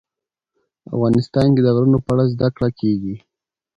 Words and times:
افغانستان 0.95 1.47
کې 1.55 1.61
د 1.63 1.67
غرونه 1.75 1.97
په 2.05 2.09
اړه 2.13 2.23
زده 2.33 2.47
کړه 2.55 2.69
کېږي. 2.79 3.15